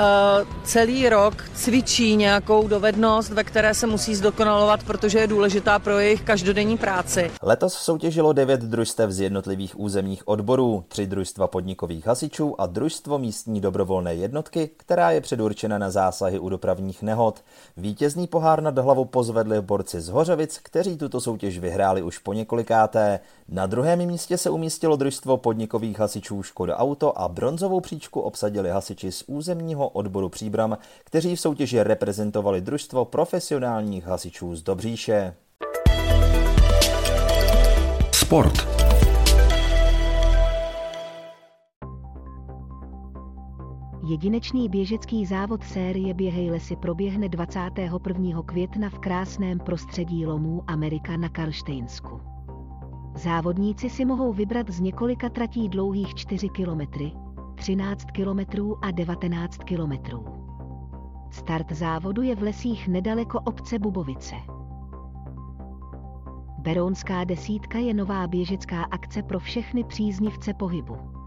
celý 0.65 1.09
rok 1.09 1.45
cvičí 1.55 2.17
nějakou 2.17 2.69
dovednost, 2.69 3.31
ve 3.31 3.45
které 3.45 3.75
se 3.75 3.87
musí 3.87 4.15
zdokonalovat, 4.15 4.83
protože 4.83 5.19
je 5.19 5.27
důležitá 5.27 5.79
pro 5.79 5.99
jejich 5.99 6.23
každodenní 6.23 6.79
práci. 6.79 7.31
Letos 7.43 7.75
soutěžilo 7.75 8.33
devět 8.33 8.61
družstev 8.61 9.11
z 9.11 9.21
jednotlivých 9.21 9.81
územních 9.81 10.29
odborů, 10.29 10.85
tři 10.89 11.07
družstva 11.07 11.47
podnikových 11.47 12.07
hasičů 12.07 12.61
a 12.61 12.67
družstvo 12.67 13.19
místní 13.19 13.61
dobrovolné 13.61 14.15
jednotky, 14.15 14.71
která 14.77 15.11
je 15.11 15.21
předurčena 15.21 15.79
na 15.79 15.91
zásahy 15.91 16.39
u 16.39 16.49
dopravních 16.49 17.03
nehod. 17.03 17.43
Vítězný 17.77 18.27
pohár 18.27 18.63
nad 18.63 18.79
hlavu 18.79 19.05
pozvedli 19.05 19.61
borci 19.61 20.01
z 20.01 20.09
Hořovic, 20.09 20.59
kteří 20.63 20.97
tuto 20.97 21.21
soutěž 21.21 21.59
vyhráli 21.59 22.03
už 22.03 22.19
po 22.19 22.33
několikáté. 22.33 23.21
Na 23.49 23.67
druhém 23.67 24.07
místě 24.07 24.39
se 24.39 24.51
umístilo 24.51 24.97
družstvo 24.97 25.37
podnikových 25.37 25.99
hasičů 25.99 26.43
Škoda 26.43 26.77
Auto 26.77 27.19
a 27.19 27.29
bronzovou 27.29 27.81
příčku 27.81 28.21
obsadili 28.21 28.71
hasiči 28.71 29.13
z 29.13 29.25
územního 29.27 29.89
odboru 29.89 30.29
Příbram, 30.29 30.79
kteří 31.05 31.37
v 31.37 31.41
soutěži 31.41 31.83
reprezentovali 31.83 32.61
družstvo 32.61 33.05
profesionálních 33.05 34.07
hasičů 34.07 34.57
z 34.57 34.63
Dobříše. 34.63 35.35
Sport. 38.13 38.72
Jedinečný 44.13 44.69
běžecký 44.69 45.27
závod 45.27 45.65
série 45.65 46.15
Běhej 46.15 46.51
lesy 46.51 46.77
proběhne 46.77 47.29
21. 47.29 48.43
května 48.43 48.91
v 48.91 48.99
krásném 48.99 49.59
prostředí 49.59 50.27
lomů 50.27 50.63
Amerika 50.67 51.17
na 51.17 51.29
Karlštejnsku. 51.29 52.21
Závodníci 53.15 53.91
si 53.91 54.05
mohou 54.05 54.33
vybrat 54.33 54.71
z 54.71 54.81
několika 54.81 55.29
tratí 55.29 55.69
dlouhých 55.69 56.15
4 56.15 56.49
km, 56.49 56.81
13 57.55 58.05
km 58.05 58.63
a 58.83 58.91
19 58.91 59.57
km. 59.57 59.93
Start 61.31 61.73
závodu 61.73 62.23
je 62.23 62.37
v 62.37 62.43
lesích 62.43 62.89
nedaleko 62.89 63.41
obce 63.41 63.79
Bubovice. 63.79 64.37
Berounská 66.59 67.25
desítka 67.25 67.79
je 67.79 67.95
nová 67.95 68.27
běžecká 68.27 68.83
akce 68.83 69.23
pro 69.23 69.39
všechny 69.39 69.85
příznivce 69.85 70.55
pohybu. 70.55 71.22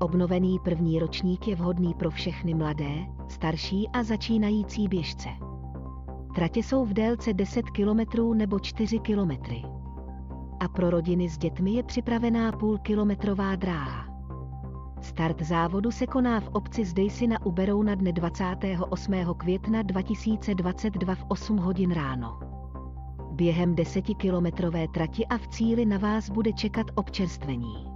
Obnovený 0.00 0.58
první 0.58 0.98
ročník 0.98 1.48
je 1.48 1.56
vhodný 1.56 1.94
pro 1.94 2.10
všechny 2.10 2.54
mladé, 2.54 3.06
starší 3.28 3.88
a 3.88 4.02
začínající 4.02 4.88
běžce. 4.88 5.28
Tratě 6.34 6.62
jsou 6.62 6.84
v 6.84 6.92
délce 6.92 7.32
10 7.32 7.62
km 7.70 8.00
nebo 8.34 8.58
4 8.58 8.98
km. 8.98 9.30
A 10.60 10.68
pro 10.68 10.90
rodiny 10.90 11.28
s 11.28 11.38
dětmi 11.38 11.70
je 11.70 11.82
připravená 11.82 12.52
půlkilometrová 12.52 13.56
dráha. 13.56 14.06
Start 15.00 15.42
závodu 15.42 15.90
se 15.90 16.06
koná 16.06 16.40
v 16.40 16.48
obci 16.48 16.84
Zdejsi 16.84 17.26
na 17.26 17.46
Uberou 17.46 17.82
na 17.82 17.94
dne 17.94 18.12
28. 18.12 19.14
května 19.36 19.82
2022 19.82 21.14
v 21.14 21.24
8 21.28 21.56
hodin 21.56 21.90
ráno. 21.90 22.40
Během 23.32 23.74
desetikilometrové 23.74 24.88
trati 24.88 25.26
a 25.26 25.38
v 25.38 25.48
cíli 25.48 25.86
na 25.86 25.98
vás 25.98 26.30
bude 26.30 26.52
čekat 26.52 26.86
občerstvení. 26.94 27.95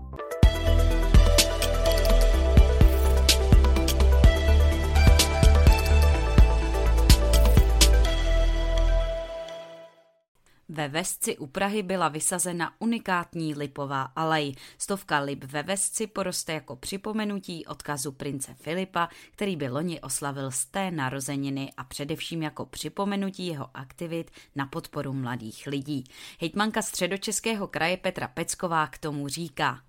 Ve 10.73 10.87
Vesci 10.87 11.37
u 11.37 11.47
Prahy 11.47 11.83
byla 11.83 12.09
vysazena 12.09 12.73
unikátní 12.79 13.55
lipová 13.55 14.01
alej. 14.01 14.55
Stovka 14.77 15.19
lip 15.19 15.43
ve 15.43 15.63
Vesci 15.63 16.07
poroste 16.07 16.53
jako 16.53 16.75
připomenutí 16.75 17.65
odkazu 17.65 18.11
prince 18.11 18.53
Filipa, 18.53 19.09
který 19.31 19.55
by 19.55 19.69
loni 19.69 20.01
oslavil 20.01 20.51
z 20.51 20.65
té 20.65 20.91
narozeniny 20.91 21.73
a 21.77 21.83
především 21.83 22.43
jako 22.43 22.65
připomenutí 22.65 23.47
jeho 23.47 23.69
aktivit 23.73 24.31
na 24.55 24.65
podporu 24.65 25.13
mladých 25.13 25.67
lidí. 25.67 26.03
Hejtmanka 26.41 26.81
středočeského 26.81 27.67
kraje 27.67 27.97
Petra 27.97 28.27
Pecková 28.27 28.87
k 28.87 28.97
tomu 28.97 29.27
říká. 29.27 29.79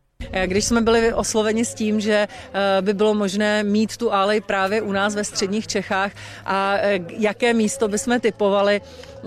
Když 0.46 0.64
jsme 0.64 0.80
byli 0.80 1.14
osloveni 1.14 1.64
s 1.64 1.74
tím, 1.74 2.00
že 2.00 2.28
eh, 2.28 2.82
by 2.82 2.94
bylo 2.94 3.14
možné 3.14 3.64
mít 3.64 3.96
tu 3.96 4.12
alej 4.12 4.40
právě 4.40 4.82
u 4.82 4.92
nás 4.92 5.14
ve 5.14 5.24
středních 5.24 5.66
Čechách 5.66 6.12
a 6.44 6.74
eh, 6.76 6.98
jaké 7.08 7.54
místo 7.54 7.88
bychom 7.88 8.20
typovali, 8.20 8.80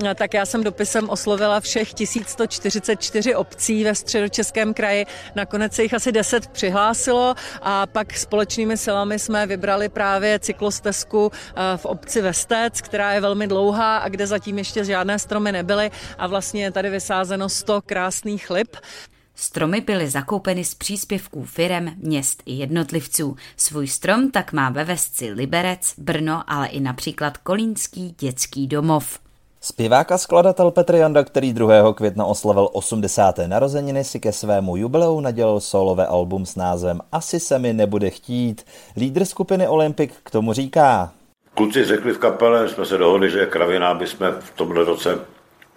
eh, 0.06 0.16
tak 0.16 0.34
já 0.34 0.46
jsem 0.46 0.64
dopisem 0.64 1.10
oslovila 1.10 1.60
všech 1.60 1.94
1144 1.94 3.36
obcí 3.36 3.84
ve 3.84 3.96
středočeském 3.96 4.74
kraji. 4.74 5.06
Nakonec 5.36 5.74
se 5.74 5.84
jich 5.84 5.94
asi 5.94 6.12
10 6.12 6.48
přihlásilo 6.48 7.36
a 7.62 7.88
pak 7.88 8.18
společnými 8.18 8.78
silami 8.78 9.20
jsme 9.20 9.48
vybrali 9.48 9.90
právě 9.90 10.40
cyklostezku 10.40 11.32
v 11.76 11.86
obci 11.86 12.22
Vestec, 12.22 12.82
která 12.82 13.14
je 13.14 13.22
velmi 13.22 13.48
dlouhá 13.48 13.98
a 13.98 14.10
kde 14.10 14.28
zatím 14.28 14.58
ještě 14.58 14.84
žádné 14.84 15.20
stromy 15.20 15.52
nebyly 15.52 15.92
a 16.18 16.28
vlastně 16.28 16.64
je 16.64 16.72
tady 16.72 16.90
vysázeno 16.90 17.50
100 17.50 17.82
krásných 17.82 18.50
lip. 18.50 18.78
Stromy 19.36 19.82
byly 19.82 20.10
zakoupeny 20.10 20.64
z 20.64 20.76
příspěvků 20.76 21.44
firem, 21.44 21.92
měst 21.98 22.44
i 22.46 22.54
jednotlivců. 22.54 23.36
Svůj 23.58 23.88
strom 23.88 24.32
tak 24.32 24.54
má 24.54 24.70
ve 24.70 24.84
Vesci 24.84 25.32
Liberec, 25.32 25.94
Brno, 25.98 26.44
ale 26.48 26.68
i 26.68 26.80
například 26.80 27.38
Kolínský 27.38 28.16
dětský 28.20 28.68
domov. 28.68 29.20
Zpěvák 29.62 30.12
a 30.12 30.18
skladatel 30.18 30.72
Petr 30.72 30.96
Janda, 30.96 31.24
který 31.24 31.54
2. 31.54 31.94
května 31.94 32.26
oslavil 32.26 32.70
80. 32.74 33.36
narozeniny, 33.48 34.04
si 34.04 34.20
ke 34.20 34.32
svému 34.32 34.78
jubileu 34.78 35.20
nadělal 35.20 35.60
solové 35.60 36.08
album 36.08 36.46
s 36.46 36.56
názvem 36.56 37.02
Asi 37.12 37.40
se 37.40 37.60
mi 37.60 37.74
nebude 37.74 38.10
chtít. 38.10 38.66
Lídr 38.98 39.26
skupiny 39.26 39.68
Olympic 39.68 40.12
k 40.24 40.32
tomu 40.32 40.54
říká. 40.54 41.12
Kluci 41.54 41.86
řekli 41.86 42.14
v 42.14 42.18
kapele, 42.18 42.70
jsme 42.70 42.86
se 42.86 42.98
dohodli, 42.98 43.32
že 43.32 43.46
Kravina 43.46 43.94
bychom 43.94 44.28
v 44.40 44.52
tomhle 44.52 44.84
roce 44.84 45.20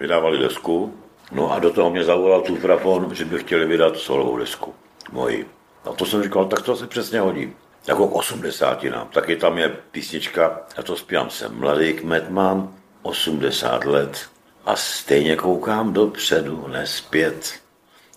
vydávali 0.00 0.38
desku, 0.38 0.93
No 1.33 1.53
a 1.53 1.59
do 1.59 1.71
toho 1.71 1.91
mě 1.91 2.05
zavolal 2.05 2.41
Tufrafon, 2.41 3.15
že 3.15 3.25
by 3.25 3.39
chtěli 3.39 3.67
vydat 3.67 3.97
solovou 3.97 4.39
desku. 4.39 4.75
Moji. 5.13 5.49
A 5.85 5.93
to 5.93 6.05
jsem 6.05 6.23
říkal, 6.23 6.45
tak 6.45 6.63
to 6.63 6.77
se 6.77 6.87
přesně 6.87 7.21
hodí. 7.21 7.53
Jako 7.87 8.09
k 8.09 8.15
80 8.15 8.85
nám. 8.85 9.09
Taky 9.09 9.37
tam 9.37 9.59
je 9.59 9.69
písnička, 9.91 10.61
já 10.77 10.83
to 10.83 10.97
zpívám, 10.97 11.31
jsem 11.31 11.59
mladý 11.61 11.93
kmet, 11.93 12.31
mám 12.31 12.77
80 13.03 13.85
let 13.85 14.29
a 14.67 14.77
stejně 14.77 15.37
koukám 15.37 15.93
dopředu, 15.93 16.69
nespět. 16.69 17.55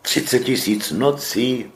30 0.01 0.39
tisíc 0.39 0.91
nocí 0.91 1.71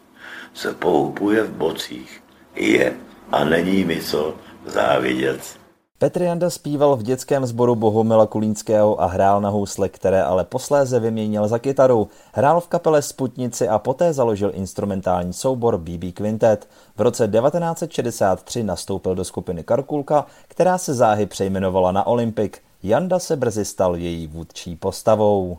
se 0.54 0.74
pohupuje 0.74 1.43
v 1.43 1.52
bocích. 1.52 2.24
Je 2.56 2.98
a 3.32 3.43
není 3.43 3.84
mi 3.84 4.02
co 4.02 4.36
závidět. 4.65 5.64
Petr 5.97 6.21
Janda 6.21 6.49
zpíval 6.49 6.95
v 6.95 7.03
dětském 7.03 7.45
sboru 7.45 7.75
Bohumila 7.75 8.27
Kulínského 8.27 9.01
a 9.01 9.05
hrál 9.05 9.41
na 9.41 9.49
housle, 9.49 9.89
které 9.89 10.23
ale 10.23 10.43
posléze 10.43 10.99
vyměnil 10.99 11.47
za 11.47 11.60
kytaru. 11.60 12.08
Hrál 12.34 12.62
v 12.62 12.67
kapele 12.67 13.01
Sputnici 13.01 13.67
a 13.67 13.79
poté 13.79 14.13
založil 14.13 14.51
instrumentální 14.53 15.34
soubor 15.34 15.77
BB 15.77 16.13
Quintet. 16.13 16.67
V 16.97 17.01
roce 17.01 17.27
1963 17.27 18.63
nastoupil 18.63 19.15
do 19.15 19.25
skupiny 19.25 19.63
Karkulka, 19.63 20.25
která 20.47 20.77
se 20.77 20.93
záhy 20.93 21.25
přejmenovala 21.25 21.91
na 21.91 22.08
Olympic. 22.08 22.53
Janda 22.84 23.19
se 23.19 23.36
brzy 23.36 23.65
stal 23.65 23.95
její 23.95 24.27
vůdčí 24.27 24.75
postavou. 24.75 25.58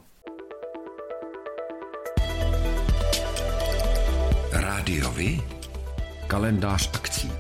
Rádiovi? 4.53 5.42
Kalendář 6.27 6.90
akcí. 6.94 7.33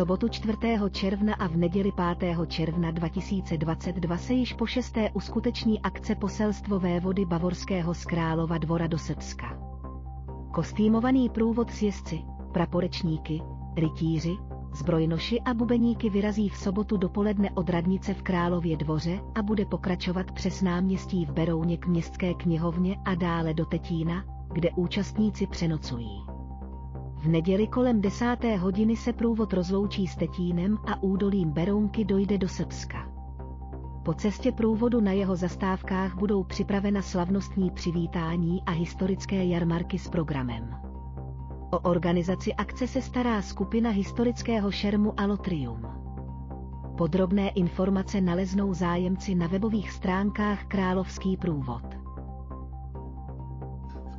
Sobotu 0.00 0.28
4. 0.28 0.58
června 0.90 1.34
a 1.34 1.46
v 1.46 1.56
neděli 1.56 1.92
5. 2.18 2.36
června 2.46 2.90
2022 2.90 4.16
se 4.16 4.32
již 4.32 4.52
po 4.52 4.66
šesté 4.66 5.10
uskuteční 5.10 5.80
akce 5.80 6.14
poselstvo 6.14 6.78
vévody 6.78 7.24
Bavorského 7.24 7.94
z 7.94 8.04
Králova 8.04 8.58
dvora 8.58 8.86
do 8.86 8.98
Srbska. 8.98 9.58
Kostýmovaný 10.52 11.28
průvod 11.28 11.70
s 11.70 11.82
jezdci, 11.82 12.22
praporečníky, 12.52 13.42
rytíři, 13.76 14.36
zbrojnoši 14.74 15.40
a 15.40 15.54
bubeníky 15.54 16.10
vyrazí 16.10 16.48
v 16.48 16.56
sobotu 16.56 16.96
dopoledne 16.96 17.50
od 17.54 17.70
radnice 17.70 18.14
v 18.14 18.22
Králově 18.22 18.76
dvoře 18.76 19.20
a 19.34 19.42
bude 19.42 19.66
pokračovat 19.66 20.32
přes 20.32 20.62
náměstí 20.62 21.26
v 21.26 21.32
Berouně 21.32 21.76
k 21.76 21.86
městské 21.86 22.34
knihovně 22.34 22.96
a 23.04 23.14
dále 23.14 23.54
do 23.54 23.66
Tetína, 23.66 24.24
kde 24.52 24.70
účastníci 24.76 25.46
přenocují. 25.46 26.29
V 27.20 27.28
neděli 27.28 27.66
kolem 27.66 28.00
desáté 28.00 28.56
hodiny 28.56 28.96
se 28.96 29.12
průvod 29.12 29.52
rozloučí 29.52 30.06
s 30.06 30.16
Tetínem 30.16 30.78
a 30.86 31.02
údolím 31.02 31.50
Berounky 31.50 32.04
dojde 32.04 32.38
do 32.38 32.48
Srbska. 32.48 33.08
Po 34.04 34.14
cestě 34.14 34.52
průvodu 34.52 35.00
na 35.00 35.12
jeho 35.12 35.36
zastávkách 35.36 36.14
budou 36.14 36.44
připravena 36.44 37.02
slavnostní 37.02 37.70
přivítání 37.70 38.62
a 38.66 38.70
historické 38.70 39.44
jarmarky 39.44 39.98
s 39.98 40.08
programem. 40.08 40.74
O 41.70 41.78
organizaci 41.78 42.54
akce 42.54 42.86
se 42.86 43.02
stará 43.02 43.42
skupina 43.42 43.90
historického 43.90 44.70
šermu 44.70 45.20
Alotrium. 45.20 45.86
Podrobné 46.98 47.48
informace 47.48 48.20
naleznou 48.20 48.74
zájemci 48.74 49.34
na 49.34 49.46
webových 49.46 49.90
stránkách 49.90 50.64
Královský 50.64 51.36
průvod 51.36 51.99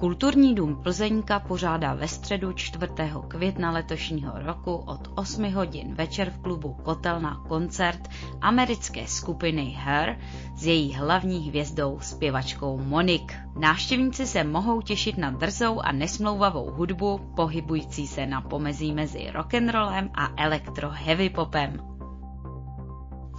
Kulturní 0.00 0.54
dům 0.54 0.76
Plzeňka 0.76 1.40
pořádá 1.40 1.94
ve 1.94 2.08
středu 2.08 2.52
4. 2.52 2.92
května 3.28 3.70
letošního 3.70 4.32
roku 4.36 4.74
od 4.74 5.10
8 5.14 5.52
hodin 5.52 5.94
večer 5.94 6.30
v 6.30 6.38
klubu 6.38 6.76
Kotelna 6.82 7.44
koncert 7.48 8.08
americké 8.40 9.06
skupiny 9.06 9.64
Her 9.64 10.18
s 10.56 10.66
její 10.66 10.94
hlavní 10.94 11.48
hvězdou 11.48 11.98
zpěvačkou 12.00 12.78
Monik. 12.78 13.34
Návštěvníci 13.58 14.26
se 14.26 14.44
mohou 14.44 14.80
těšit 14.80 15.18
na 15.18 15.30
drzou 15.30 15.80
a 15.80 15.92
nesmlouvavou 15.92 16.70
hudbu, 16.70 17.20
pohybující 17.36 18.06
se 18.06 18.26
na 18.26 18.40
pomezí 18.40 18.92
mezi 18.92 19.30
rock'n'rollem 19.30 20.10
a 20.14 20.28
elektro 20.36 20.90
heavy 20.90 21.30
popem 21.30 21.89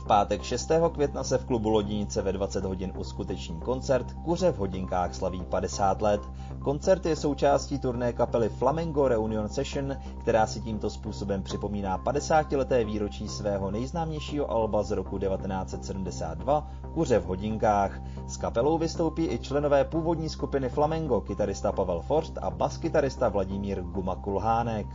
pátek 0.04 0.44
6. 0.44 0.72
května 0.94 1.24
se 1.24 1.38
v 1.38 1.46
klubu 1.46 1.70
Lodinice 1.70 2.22
ve 2.22 2.32
20 2.34 2.66
hodin 2.66 2.94
uskuteční 2.98 3.60
koncert 3.60 4.14
Kuře 4.26 4.52
v 4.52 4.58
hodinkách 4.58 5.16
slaví 5.16 5.44
50 5.50 6.02
let. 6.02 6.22
Koncert 6.60 7.06
je 7.06 7.16
součástí 7.16 7.80
turné 7.80 8.14
kapely 8.14 8.50
Flamengo 8.50 9.08
Reunion 9.08 9.50
Session, 9.50 9.98
která 10.22 10.48
si 10.48 10.62
tímto 10.62 10.90
způsobem 10.90 11.44
připomíná 11.44 12.00
50-leté 12.00 12.86
výročí 12.86 13.28
svého 13.28 13.72
nejznámějšího 13.72 14.52
alba 14.52 14.84
z 14.84 14.92
roku 14.92 15.20
1972 15.20 16.68
Kuře 16.94 17.20
v 17.20 17.26
hodinkách. 17.26 18.02
S 18.28 18.38
kapelou 18.38 18.78
vystoupí 18.78 19.28
i 19.28 19.40
členové 19.40 19.86
původní 19.86 20.30
skupiny 20.30 20.70
Flamengo, 20.70 21.22
kytarista 21.22 21.72
Pavel 21.72 22.02
Forst 22.02 22.38
a 22.42 22.50
baskytarista 22.50 23.30
Vladimír 23.30 23.82
Guma 23.82 24.16
Kulhánek. 24.16 24.88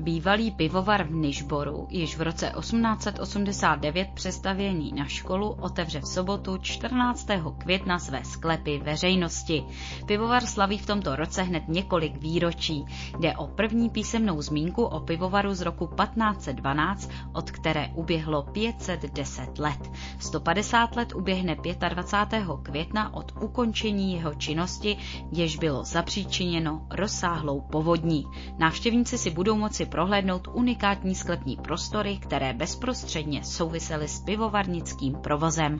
Bývalý 0.00 0.50
pivovar 0.50 1.02
v 1.04 1.12
Nižboru 1.12 1.86
již 1.90 2.16
v 2.16 2.22
roce 2.22 2.52
1889 2.60 4.08
přestavěný 4.14 4.92
na 4.92 5.04
školu 5.04 5.50
otevře 5.50 6.00
v 6.00 6.08
sobotu 6.08 6.58
14. 6.58 7.28
května 7.58 7.98
své 7.98 8.24
sklepy 8.24 8.78
veřejnosti. 8.78 9.64
Pivovar 10.06 10.46
slaví 10.46 10.78
v 10.78 10.86
tomto 10.86 11.16
roce 11.16 11.42
hned 11.42 11.62
několik 11.68 12.16
výročí. 12.16 12.84
Jde 13.18 13.36
o 13.36 13.46
první 13.46 13.90
písemnou 13.90 14.42
zmínku 14.42 14.84
o 14.84 15.00
pivovaru 15.00 15.54
z 15.54 15.60
roku 15.60 15.86
1512, 15.86 17.10
od 17.32 17.50
které 17.50 17.88
uběhlo 17.94 18.42
510 18.42 19.58
let. 19.58 19.90
150 20.18 20.96
let 20.96 21.14
uběhne 21.14 21.56
25. 21.88 22.44
května 22.62 23.14
od 23.14 23.32
ukončení 23.40 24.12
jeho 24.12 24.34
činnosti, 24.34 24.96
jež 25.32 25.56
bylo 25.56 25.84
zapříčiněno 25.84 26.86
rozsáhlou 26.90 27.60
povodní. 27.60 28.24
Návštěvníci 28.58 29.18
si 29.18 29.30
budou 29.30 29.56
moci 29.56 29.89
prohlédnout 29.90 30.48
unikátní 30.52 31.14
sklepní 31.14 31.56
prostory, 31.56 32.16
které 32.16 32.52
bezprostředně 32.52 33.44
souvisely 33.44 34.08
s 34.08 34.20
pivovarnickým 34.20 35.14
provozem. 35.14 35.78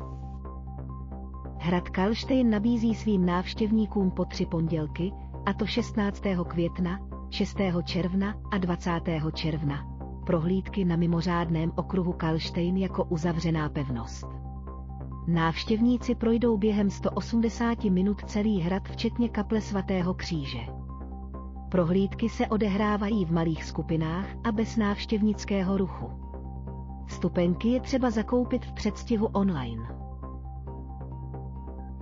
Hrad 1.59 1.89
Kalštejn 1.89 2.51
nabízí 2.51 2.95
svým 2.95 3.27
návštěvníkům 3.27 4.11
po 4.11 4.25
tři 4.25 4.47
pondělky, 4.47 5.13
a 5.47 5.53
to 5.53 5.67
16. 5.67 6.23
května, 6.49 6.99
6. 7.31 7.57
června 7.85 8.35
a 8.53 8.59
20. 8.59 8.91
června. 9.35 9.87
Prohlídky 10.27 10.85
na 10.85 10.97
mimořádném 10.97 11.73
okruhu 11.77 12.13
Kalštejn 12.13 12.77
jako 12.77 13.05
uzavřená 13.05 13.69
pevnost. 13.69 14.27
Návštěvníci 15.27 16.15
projdou 16.15 16.57
během 16.57 16.91
180 16.91 17.85
minut 17.85 18.25
celý 18.27 18.61
hrad 18.61 18.89
včetně 18.89 19.29
kaple 19.29 19.61
svatého 19.61 20.15
kříže. 20.15 20.80
Prohlídky 21.71 22.29
se 22.29 22.47
odehrávají 22.47 23.25
v 23.25 23.33
malých 23.33 23.65
skupinách 23.65 24.27
a 24.45 24.53
bez 24.53 24.77
návštěvnického 24.77 25.77
ruchu. 25.77 26.11
Stupenky 27.09 27.69
je 27.69 27.81
třeba 27.81 28.11
zakoupit 28.11 28.65
v 28.65 28.73
předstihu 28.73 29.27
online. 29.27 29.83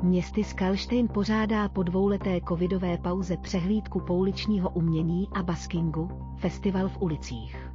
Městy 0.03 0.45
Skalštejn 0.45 1.09
pořádá 1.09 1.69
po 1.69 1.83
dvouleté 1.83 2.41
covidové 2.49 2.99
pauze 2.99 3.37
přehlídku 3.37 4.01
pouličního 4.01 4.71
umění 4.71 5.29
a 5.35 5.43
baskingu, 5.43 6.09
festival 6.37 6.89
v 6.89 7.03
ulicích. 7.03 7.71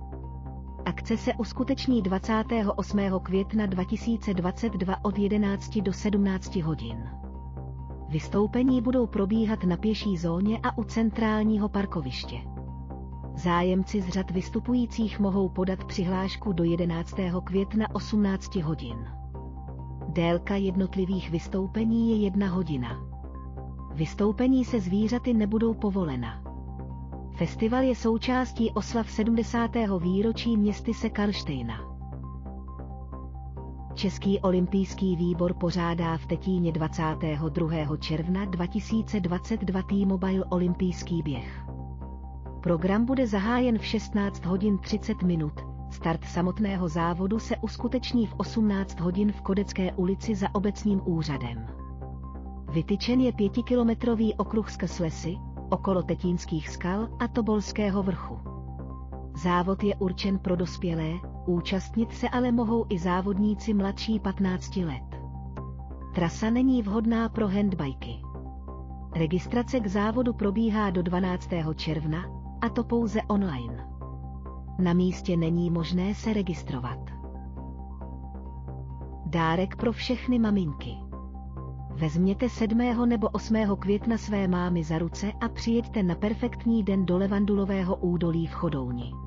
Akce 0.85 1.17
se 1.17 1.33
uskuteční 1.33 2.01
28. 2.01 2.99
května 3.23 3.65
2022 3.65 5.05
od 5.05 5.19
11 5.19 5.77
do 5.77 5.93
17 5.93 6.55
hodin. 6.55 7.22
Vystoupení 8.13 8.81
budou 8.81 9.07
probíhat 9.07 9.63
na 9.63 9.77
pěší 9.77 10.17
zóně 10.17 10.59
a 10.63 10.77
u 10.77 10.83
centrálního 10.83 11.69
parkoviště. 11.69 12.35
Zájemci 13.35 14.01
z 14.01 14.09
řad 14.09 14.31
vystupujících 14.31 15.19
mohou 15.19 15.49
podat 15.49 15.83
přihlášku 15.83 16.53
do 16.53 16.63
11. 16.63 17.15
května 17.43 17.95
18 17.95 18.55
hodin. 18.55 18.97
Délka 20.07 20.55
jednotlivých 20.55 21.29
vystoupení 21.29 22.11
je 22.11 22.17
jedna 22.17 22.47
hodina. 22.47 23.03
Vystoupení 23.93 24.65
se 24.65 24.79
zvířaty 24.79 25.33
nebudou 25.33 25.73
povolena. 25.73 26.43
Festival 27.37 27.83
je 27.83 27.95
součástí 27.95 28.71
oslav 28.71 29.11
70. 29.11 29.71
výročí 29.99 30.57
městy 30.57 30.93
se 30.93 31.09
Karlštejna. 31.09 31.92
Český 33.95 34.39
olympijský 34.39 35.15
výbor 35.15 35.53
pořádá 35.53 36.17
v 36.17 36.25
Tetíně 36.25 36.71
22. 36.71 37.97
června 37.97 38.45
2022 38.45 39.81
T-Mobile 39.81 40.45
olympijský 40.45 41.23
běh. 41.23 41.63
Program 42.61 43.05
bude 43.05 43.27
zahájen 43.27 43.79
v 43.79 43.85
16 43.85 44.45
hodin 44.45 44.77
30 44.77 45.23
minut. 45.23 45.53
Start 45.91 46.25
samotného 46.25 46.89
závodu 46.89 47.39
se 47.39 47.57
uskuteční 47.57 48.27
v 48.27 48.33
18 48.37 48.99
hodin 48.99 49.31
v 49.31 49.41
Kodecké 49.41 49.93
ulici 49.93 50.35
za 50.35 50.55
obecním 50.55 51.01
úřadem. 51.05 51.67
Vytyčen 52.71 53.21
je 53.21 53.31
pětikilometrový 53.31 54.33
okruh 54.33 54.71
skrz 54.71 54.99
lesy, 54.99 55.37
okolo 55.69 56.03
Tetínských 56.03 56.69
skal 56.69 57.09
a 57.19 57.27
Tobolského 57.27 58.03
vrchu. 58.03 58.39
Závod 59.43 59.83
je 59.83 59.95
určen 59.95 60.39
pro 60.39 60.55
dospělé, 60.55 61.32
Účastnit 61.45 62.13
se 62.13 62.29
ale 62.29 62.51
mohou 62.51 62.85
i 62.89 62.99
závodníci 62.99 63.73
mladší 63.73 64.19
15 64.19 64.75
let. 64.75 65.19
Trasa 66.15 66.49
není 66.49 66.81
vhodná 66.81 67.29
pro 67.29 67.47
handbajky. 67.47 68.19
Registrace 69.15 69.79
k 69.79 69.87
závodu 69.87 70.33
probíhá 70.33 70.89
do 70.89 71.03
12. 71.03 71.49
června, 71.75 72.25
a 72.61 72.69
to 72.69 72.83
pouze 72.83 73.21
online. 73.21 73.87
Na 74.79 74.93
místě 74.93 75.37
není 75.37 75.69
možné 75.69 76.15
se 76.15 76.33
registrovat. 76.33 76.99
Dárek 79.25 79.75
pro 79.75 79.91
všechny 79.91 80.39
maminky. 80.39 80.97
Vezměte 81.89 82.49
7. 82.49 82.77
nebo 83.05 83.29
8. 83.29 83.55
května 83.79 84.17
své 84.17 84.47
mámy 84.47 84.83
za 84.83 84.97
ruce 84.97 85.31
a 85.41 85.49
přijeďte 85.49 86.03
na 86.03 86.15
perfektní 86.15 86.83
den 86.83 87.05
do 87.05 87.17
Levandulového 87.17 87.95
údolí 87.95 88.47
v 88.47 88.53
Chodouni. 88.53 89.22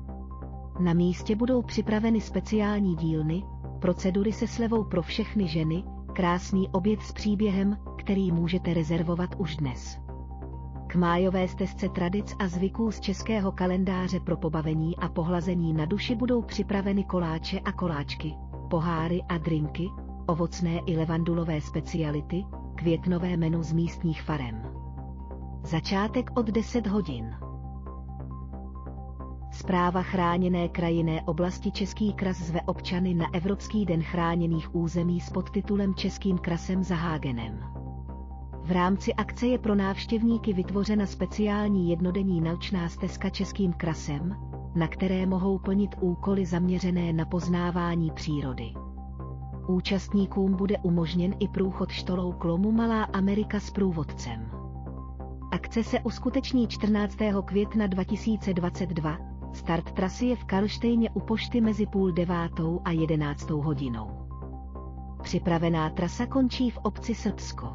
Na 0.79 0.93
místě 0.93 1.35
budou 1.35 1.61
připraveny 1.61 2.21
speciální 2.21 2.95
dílny, 2.95 3.43
procedury 3.79 4.33
se 4.33 4.47
slevou 4.47 4.83
pro 4.83 5.01
všechny 5.01 5.47
ženy, 5.47 5.83
krásný 6.13 6.69
oběd 6.69 7.01
s 7.01 7.11
příběhem, 7.11 7.77
který 7.97 8.31
můžete 8.31 8.73
rezervovat 8.73 9.35
už 9.37 9.55
dnes. 9.55 9.99
K 10.87 10.95
májové 10.95 11.47
stezce 11.47 11.89
tradic 11.89 12.35
a 12.39 12.47
zvyků 12.47 12.91
z 12.91 12.99
českého 12.99 13.51
kalendáře 13.51 14.19
pro 14.19 14.37
pobavení 14.37 14.97
a 14.97 15.09
pohlazení 15.09 15.73
na 15.73 15.85
duši 15.85 16.15
budou 16.15 16.41
připraveny 16.41 17.03
koláče 17.03 17.59
a 17.59 17.71
koláčky, 17.71 18.35
poháry 18.69 19.21
a 19.29 19.37
drinky, 19.37 19.89
ovocné 20.27 20.79
i 20.85 20.97
levandulové 20.97 21.61
speciality, 21.61 22.45
květnové 22.75 23.37
menu 23.37 23.63
z 23.63 23.73
místních 23.73 24.21
farem. 24.21 24.61
Začátek 25.63 26.31
od 26.35 26.45
10 26.45 26.87
hodin. 26.87 27.46
Zpráva 29.57 30.01
chráněné 30.01 30.69
krajinné 30.69 31.21
oblasti 31.21 31.71
Český 31.71 32.13
kras 32.13 32.37
zve 32.37 32.61
občany 32.61 33.13
na 33.13 33.25
Evropský 33.33 33.85
den 33.85 34.03
chráněných 34.03 34.75
území 34.75 35.19
s 35.19 35.29
podtitulem 35.29 35.95
Českým 35.95 36.37
krasem 36.37 36.83
za 36.83 36.95
Hágenem. 36.95 37.59
V 38.63 38.71
rámci 38.71 39.13
akce 39.13 39.47
je 39.47 39.57
pro 39.57 39.75
návštěvníky 39.75 40.53
vytvořena 40.53 41.05
speciální 41.05 41.89
jednodenní 41.89 42.41
naučná 42.41 42.89
stezka 42.89 43.29
Českým 43.29 43.73
krasem, 43.73 44.35
na 44.75 44.87
které 44.87 45.25
mohou 45.25 45.59
plnit 45.59 45.95
úkoly 46.01 46.45
zaměřené 46.45 47.13
na 47.13 47.25
poznávání 47.25 48.11
přírody. 48.11 48.73
Účastníkům 49.67 50.55
bude 50.55 50.77
umožněn 50.77 51.35
i 51.39 51.47
průchod 51.47 51.91
štolou 51.91 52.31
klomu 52.31 52.71
Malá 52.71 53.03
Amerika 53.03 53.59
s 53.59 53.71
průvodcem. 53.71 54.51
Akce 55.51 55.83
se 55.83 55.99
uskuteční 55.99 56.67
14. 56.67 57.17
května 57.45 57.87
2022 57.87 59.36
Start 59.53 59.91
trasy 59.91 60.25
je 60.25 60.35
v 60.35 60.45
Karlštejně 60.45 61.09
u 61.09 61.19
pošty 61.19 61.61
mezi 61.61 61.85
půl 61.85 62.11
devátou 62.11 62.81
a 62.85 62.91
jedenáctou 62.91 63.61
hodinou. 63.61 64.27
Připravená 65.23 65.89
trasa 65.89 66.25
končí 66.25 66.69
v 66.69 66.77
obci 66.77 67.15
Srbsko. 67.15 67.73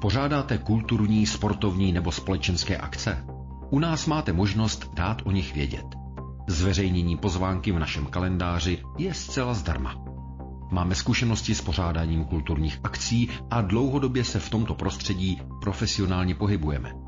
Pořádáte 0.00 0.58
kulturní, 0.58 1.26
sportovní 1.26 1.92
nebo 1.92 2.12
společenské 2.12 2.76
akce? 2.76 3.24
U 3.70 3.78
nás 3.78 4.06
máte 4.06 4.32
možnost 4.32 4.90
dát 4.94 5.22
o 5.24 5.30
nich 5.30 5.54
vědět. 5.54 5.86
Zveřejnění 6.48 7.16
pozvánky 7.16 7.72
v 7.72 7.78
našem 7.78 8.06
kalendáři 8.06 8.82
je 8.98 9.14
zcela 9.14 9.54
zdarma. 9.54 10.04
Máme 10.70 10.94
zkušenosti 10.94 11.54
s 11.54 11.60
pořádáním 11.60 12.24
kulturních 12.24 12.80
akcí 12.84 13.28
a 13.50 13.60
dlouhodobě 13.60 14.24
se 14.24 14.40
v 14.40 14.50
tomto 14.50 14.74
prostředí 14.74 15.40
profesionálně 15.60 16.34
pohybujeme. 16.34 17.07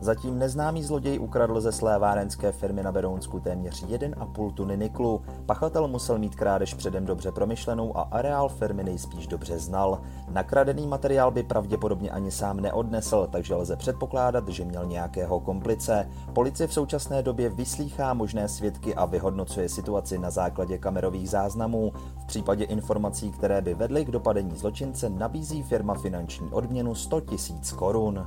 Zatím 0.00 0.38
neznámý 0.38 0.82
zloděj 0.82 1.18
ukradl 1.18 1.60
ze 1.60 1.72
své 1.72 1.98
várenské 1.98 2.52
firmy 2.52 2.82
na 2.82 2.92
Berounsku 2.92 3.40
téměř 3.40 3.84
1,5 3.84 4.52
tuny 4.54 4.76
niklu. 4.76 5.22
Pachatel 5.46 5.88
musel 5.88 6.18
mít 6.18 6.34
krádež 6.34 6.74
předem 6.74 7.06
dobře 7.06 7.32
promyšlenou 7.32 7.96
a 7.96 8.08
areál 8.10 8.48
firmy 8.48 8.84
nejspíš 8.84 9.26
dobře 9.26 9.58
znal. 9.58 10.00
Nakradený 10.28 10.86
materiál 10.86 11.30
by 11.30 11.42
pravděpodobně 11.42 12.10
ani 12.10 12.30
sám 12.30 12.60
neodnesl, 12.60 13.28
takže 13.32 13.54
lze 13.54 13.76
předpokládat, 13.76 14.48
že 14.48 14.64
měl 14.64 14.86
nějakého 14.86 15.40
komplice. 15.40 16.08
Policie 16.32 16.66
v 16.66 16.72
současné 16.72 17.22
době 17.22 17.48
vyslýchá 17.48 18.14
možné 18.14 18.48
svědky 18.48 18.94
a 18.94 19.04
vyhodnocuje 19.04 19.68
situaci 19.68 20.18
na 20.18 20.30
základě 20.30 20.78
kamerových 20.78 21.30
záznamů. 21.30 21.92
V 22.22 22.26
případě 22.26 22.64
informací, 22.64 23.30
které 23.30 23.62
by 23.62 23.74
vedly 23.74 24.04
k 24.04 24.10
dopadení 24.10 24.56
zločince, 24.56 25.10
nabízí 25.10 25.62
firma 25.62 25.94
finanční 25.94 26.52
odměnu 26.52 26.94
100 26.94 27.16
000 27.16 27.26
korun. 27.76 28.26